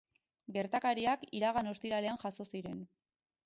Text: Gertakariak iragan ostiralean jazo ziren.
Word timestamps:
Gertakariak 0.55 1.27
iragan 1.41 1.71
ostiralean 1.75 2.21
jazo 2.27 2.51
ziren. 2.53 2.85